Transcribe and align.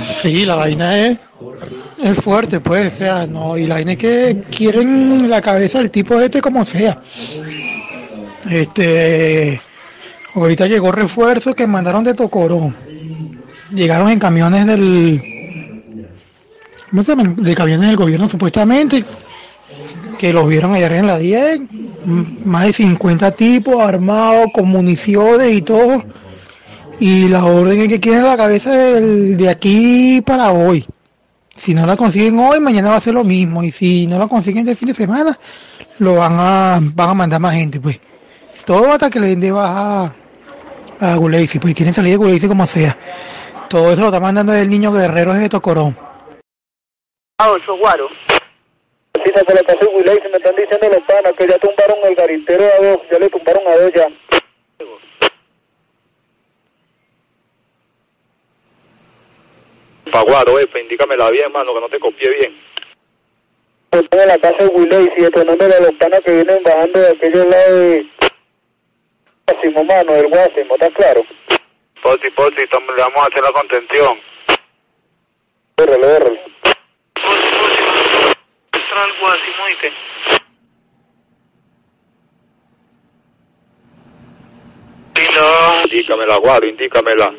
Sí, 0.00 0.44
la 0.44 0.56
vaina 0.56 0.98
es, 0.98 1.18
es 2.02 2.18
fuerte, 2.18 2.60
pues, 2.60 2.92
o 2.92 2.96
sea, 2.96 3.26
no, 3.26 3.56
y 3.56 3.66
la 3.66 3.74
vaina 3.76 3.92
es 3.92 3.98
que 3.98 4.42
quieren 4.50 5.28
la 5.28 5.40
cabeza 5.40 5.78
del 5.78 5.90
tipo 5.90 6.20
este 6.20 6.40
como 6.40 6.64
sea. 6.64 7.00
Este, 8.48 9.60
ahorita 10.34 10.66
llegó 10.66 10.92
refuerzo 10.92 11.54
que 11.54 11.66
mandaron 11.66 12.04
de 12.04 12.14
Tocorón. 12.14 12.74
Llegaron 13.72 14.10
en 14.10 14.18
camiones 14.18 14.66
del, 14.66 15.22
¿cómo 16.90 17.02
se 17.04 17.12
llaman? 17.12 17.36
De 17.36 17.54
camiones 17.54 17.86
del 17.88 17.96
gobierno 17.96 18.28
supuestamente, 18.28 19.04
que 20.18 20.32
los 20.32 20.46
vieron 20.46 20.74
ayer 20.74 20.92
en 20.92 21.06
la 21.06 21.18
10, 21.18 21.60
m- 22.04 22.36
más 22.44 22.66
de 22.66 22.72
50 22.74 23.30
tipos 23.32 23.80
armados 23.80 24.48
con 24.52 24.68
municiones 24.68 25.54
y 25.56 25.62
todo 25.62 26.04
y 27.02 27.28
la 27.28 27.44
orden 27.44 27.80
es 27.82 27.88
que 27.88 27.98
quieren 27.98 28.22
la 28.24 28.36
cabeza 28.36 28.70
del- 28.70 29.36
de 29.36 29.48
aquí 29.48 30.22
para 30.24 30.52
hoy. 30.52 30.86
Si 31.56 31.74
no 31.74 31.84
la 31.84 31.96
consiguen 31.96 32.38
hoy, 32.38 32.60
mañana 32.60 32.90
va 32.90 32.96
a 32.96 33.00
ser 33.00 33.14
lo 33.14 33.24
mismo. 33.24 33.62
Y 33.64 33.72
si 33.72 34.06
no 34.06 34.18
la 34.18 34.28
consiguen 34.28 34.64
de 34.64 34.76
fin 34.76 34.86
de 34.86 34.94
semana, 34.94 35.36
lo 35.98 36.14
van 36.14 36.36
a, 36.38 36.78
van 36.80 37.10
a 37.10 37.14
mandar 37.14 37.40
más 37.40 37.54
gente, 37.54 37.80
pues. 37.80 37.98
Todo 38.64 38.92
hasta 38.92 39.10
que 39.10 39.18
le 39.18 39.28
den 39.30 39.40
de 39.40 39.50
baja 39.50 40.14
a 41.00 41.16
Guleisi, 41.16 41.58
pues 41.58 41.74
quieren 41.74 41.92
salir 41.92 42.12
de 42.12 42.16
Guleisi 42.18 42.46
como 42.46 42.66
sea. 42.68 42.96
Todo 43.68 43.90
eso 43.92 44.02
lo 44.02 44.06
está 44.06 44.20
mandando 44.20 44.54
el 44.54 44.70
niño 44.70 44.92
guerrero 44.92 45.34
de 45.34 45.48
Tocorón. 45.48 45.96
Ah, 47.38 47.50
Guaro. 47.80 48.08
Sí, 49.24 49.30
se 49.34 49.54
le 49.54 49.62
pasó 49.64 49.80
el 49.80 50.04
me 50.04 50.36
están 50.38 50.54
diciendo 50.56 50.88
los 50.88 51.00
panas 51.02 51.32
que 51.36 51.48
ya 51.48 51.58
tumbaron 51.58 51.98
el 52.04 52.14
garintero 52.14 52.64
a 52.64 52.84
dos, 52.84 52.98
ya 53.10 53.18
le 53.18 53.28
tumbaron 53.28 53.62
a 53.66 53.76
dos 53.76 53.90
ya. 53.94 54.06
Paguaro, 60.12 60.58
F, 60.58 60.78
indícamela 60.80 61.30
bien, 61.30 61.50
mano, 61.50 61.72
que 61.74 61.80
no 61.80 61.88
te 61.88 61.98
copié 61.98 62.30
bien. 62.30 62.60
Están 63.90 64.20
en 64.20 64.28
la 64.28 64.38
casa 64.38 64.58
de 64.58 64.66
Wiley, 64.66 65.10
y 65.16 65.22
detonándole 65.22 65.74
a 65.74 65.80
los 65.80 65.92
panas 65.92 66.20
que 66.20 66.32
vienen 66.32 66.62
bajando 66.62 67.00
de 67.00 67.08
aquellos 67.10 67.46
lados 67.46 67.74
de 67.80 68.06
Guásimo, 69.46 69.84
mano, 69.84 70.12
del 70.12 70.28
Guásimo, 70.28 70.74
¿está 70.74 70.90
claro? 70.90 71.22
Porti, 72.02 72.28
tam- 72.30 72.94
le 72.94 73.02
vamos 73.02 73.18
a 73.18 73.26
hacer 73.26 73.42
la 73.42 73.52
contención. 73.52 74.18
Bórralo, 75.76 76.06
bórralo. 76.06 76.40
Entra 78.72 79.04
al 79.04 79.20
Guasimo. 79.20 79.62
No. 85.34 85.82
Indícamela, 85.84 86.36
Guaro, 86.36 86.66
indícamela. 86.66 87.34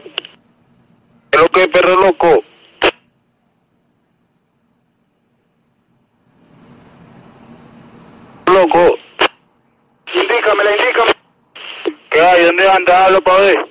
¿Qué 1.32 1.38
es 1.38 1.42
lo 1.42 1.50
que 1.50 1.62
es, 1.62 1.68
perro 1.68 1.96
loco? 2.00 2.44
Loco. 8.54 8.98
Indícamela, 10.14 10.72
indícame. 10.72 11.12
¿Qué 12.12 12.22
hay? 12.22 12.44
¿Dónde 12.44 12.70
anda? 12.70 13.06
Hablo 13.06 13.22
pa' 13.22 13.40
ver. 13.40 13.66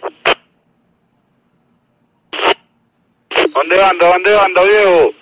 ¿Dónde 3.55 3.83
anda? 3.83 4.09
¿Dónde 4.09 4.39
anda, 4.39 4.63
viejo? 4.63 5.15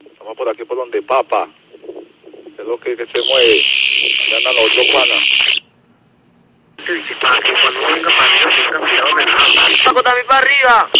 Estamos 0.00 0.36
por 0.36 0.48
aquí 0.48 0.64
por 0.64 0.78
donde 0.78 1.02
papa. 1.02 1.48
Es 2.58 2.64
lo 2.64 2.80
que, 2.80 2.96
que 2.96 3.06
se 3.06 3.20
mueve. 3.28 3.62
Allá 4.26 4.36
andan 4.38 4.54
los 4.54 4.64
otros 4.64 4.86
panas. 4.86 5.50
Paco, 9.84 10.02
también 10.02 10.26
para 10.26 10.38
arriba. 10.38 10.90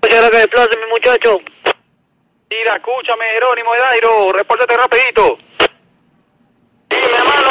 Quiero 0.00 0.30
que 0.30 0.36
desplace, 0.38 0.78
mi 0.80 0.90
muchacho. 0.90 1.38
Mira, 2.50 2.76
escúchame, 2.76 3.24
Jerónimo 3.34 3.72
de 3.74 3.78
Dairo, 3.78 4.32
repórtate 4.32 4.76
rapidito. 4.76 5.38
Dime, 6.88 7.04
hermano, 7.04 7.50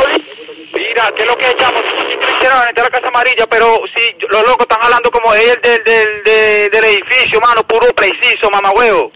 Mira, 0.73 1.11
¿qué 1.15 1.16
es 1.27 1.33
lo 1.33 1.37
que 1.37 1.49
echamos? 1.51 1.81
Quisiera 2.07 2.65
entrar 2.69 2.85
a 2.85 2.89
la 2.89 2.89
Casa 2.89 3.07
Amarilla, 3.07 3.47
pero 3.47 3.81
si 3.95 4.15
los 4.27 4.41
locos 4.43 4.61
están 4.61 4.81
hablando 4.81 5.11
como 5.11 5.33
es 5.33 5.55
el 5.55 5.61
del, 5.61 5.83
del, 5.83 6.23
del, 6.23 6.69
del 6.71 6.85
edificio, 6.85 7.39
mano, 7.41 7.63
puro 7.63 7.93
preciso, 7.93 8.49
mamá 8.49 8.71
huevo. 8.71 9.11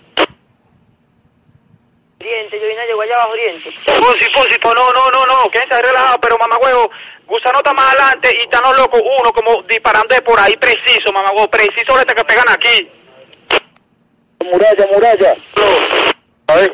Oriente, 2.20 2.60
yo 2.60 2.68
vine 2.68 2.82
a 2.82 2.86
llegar 2.86 3.02
allá 3.02 3.16
abajo, 3.16 3.32
Oriente. 3.32 3.72
Fonsi, 3.86 4.32
Fonsi, 4.32 4.58
no, 4.64 4.74
no, 4.74 4.94
no, 4.94 5.12
no, 5.12 5.26
no, 5.26 5.50
quédense 5.50 5.74
ahí 5.74 5.82
relajados, 5.82 6.20
pero 6.22 6.38
mamá 6.38 6.58
huevo, 6.62 6.92
Gusano 7.26 7.60
está 7.60 7.74
más 7.74 7.94
adelante 7.94 8.30
y 8.38 8.42
están 8.44 8.62
los 8.64 8.78
locos, 8.78 9.02
uno 9.20 9.32
como 9.32 9.64
disparando 9.64 10.14
de 10.14 10.22
por 10.22 10.40
ahí 10.40 10.56
preciso, 10.58 11.12
mamá 11.12 11.32
huevo, 11.32 11.50
preciso 11.50 11.94
ahorita 11.94 12.14
que 12.14 12.24
pegan 12.26 12.50
aquí. 12.50 12.90
Muralla, 14.44 14.88
muralla. 14.92 15.36
A 16.48 16.56
ver. 16.56 16.74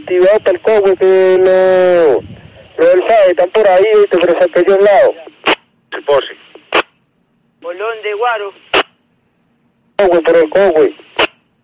Activado 0.00 0.40
el 0.46 0.60
cobre 0.62 0.96
que 0.96 1.38
lo, 1.38 2.39
del 2.86 3.06
SAE 3.06 3.30
están 3.30 3.50
por 3.50 3.68
ahí, 3.68 3.84
¿viste? 3.84 4.18
pero 4.18 4.38
es 4.38 4.44
aquellos 4.44 4.82
lados. 4.82 5.14
Sí, 5.92 6.02
Fonsi. 6.06 6.34
¿Por 7.60 7.76
dónde, 7.76 8.14
Guaro? 8.14 8.52
Cogüey, 9.96 10.22
por 10.22 10.36
el 10.36 10.50
cogüey. 10.50 10.96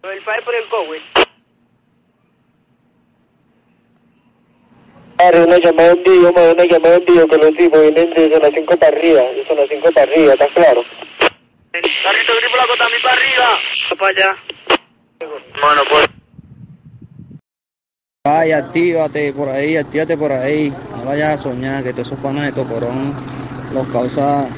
Por 0.07 0.13
el 0.13 0.23
país 0.23 0.45
por 0.45 0.55
el 0.55 0.69
Cowey. 0.69 1.03
Claro, 5.17 5.45
una 5.45 5.59
llamada 5.59 5.91
en 5.91 6.03
vivo, 6.05 6.33
me 6.33 6.53
una 6.53 6.65
llamada 6.65 6.95
en 6.95 7.05
vivo 7.07 7.27
que 7.27 7.37
los 7.39 7.53
tipos 7.57 7.81
vienen 7.81 8.11
de 8.11 8.33
zona 8.33 8.51
5 8.55 8.77
para 8.77 8.97
arriba, 8.97 9.23
de 9.23 9.47
zona 9.49 9.63
5 9.69 9.93
para 9.93 10.13
arriba, 10.13 10.35
¿está 10.35 10.47
claro? 10.49 10.85
Carrito 11.73 12.35
gripo 12.37 12.57
la 12.57 12.77
también 12.79 13.03
para 13.03 13.15
arriba. 13.15 13.61
Para 13.99 14.11
allá. 14.11 14.37
Mano, 15.61 15.83
pues. 15.91 16.09
Vaya, 18.27 18.59
actívate 18.59 19.33
por 19.33 19.49
ahí, 19.49 19.77
actívate 19.77 20.17
por 20.17 20.33
ahí. 20.33 20.73
No 20.99 21.05
vayas 21.05 21.39
a 21.39 21.43
soñar 21.45 21.85
que 21.85 21.93
todos 21.93 22.09
esos 22.09 22.19
panas 22.19 22.47
de 22.47 22.53
Tocorón 22.53 23.15
los 23.73 23.87
causa, 23.87 24.49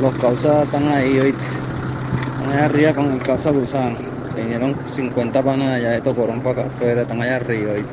los 0.00 0.14
causa 0.20 0.62
están 0.62 0.86
ahí, 0.86 1.18
oíste. 1.18 1.42
Están 1.42 2.52
allá 2.52 2.64
arriba 2.66 2.92
con 2.92 3.10
el 3.10 3.18
causa 3.18 3.50
gusano. 3.50 3.96
Vinieron 4.36 4.76
50 4.94 5.42
panas 5.42 5.68
allá 5.74 5.90
de 5.90 6.02
Tocorón 6.02 6.40
para 6.40 6.62
acá 6.62 6.70
afuera, 6.72 7.02
están 7.02 7.20
allá 7.20 7.34
arriba, 7.34 7.72
oíste. 7.72 7.90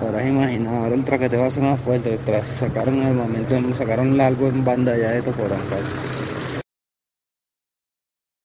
Podrás 0.00 0.26
imaginar, 0.26 0.74
ahora 0.74 0.94
el 0.96 1.04
traqueteo 1.04 1.40
va 1.42 1.46
a 1.46 1.50
ser 1.52 1.62
más 1.62 1.80
fuerte. 1.80 2.18
Sacaron 2.46 3.00
el 3.00 3.14
momento, 3.14 3.74
sacaron 3.76 4.16
largo 4.16 4.48
en 4.48 4.64
banda 4.64 4.94
allá 4.94 5.12
de 5.12 5.22
Tocorón, 5.22 5.60
casi. 5.70 6.23